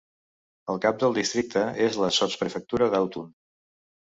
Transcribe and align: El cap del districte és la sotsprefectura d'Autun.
El 0.73 0.79
cap 0.85 0.97
del 1.03 1.13
districte 1.17 1.65
és 1.89 1.99
la 2.05 2.09
sotsprefectura 2.21 2.89
d'Autun. 2.95 3.29